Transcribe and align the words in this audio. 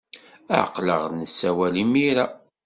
Aql-aɣ 0.61 1.03
nessawal 1.09 1.75
imir-a. 1.83 2.25